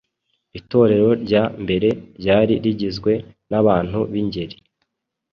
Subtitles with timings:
[0.59, 1.89] Itorero rya mbere
[2.19, 3.11] ryari rigizwe
[3.49, 4.55] n’abantu b’ingeri